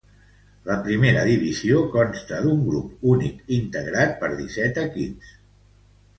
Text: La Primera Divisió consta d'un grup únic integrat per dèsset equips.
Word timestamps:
La 0.69 0.77
Primera 0.85 1.25
Divisió 1.27 1.81
consta 1.97 2.39
d'un 2.47 2.65
grup 2.71 3.07
únic 3.13 3.53
integrat 3.59 4.19
per 4.25 4.33
dèsset 4.43 4.83
equips. 4.87 5.33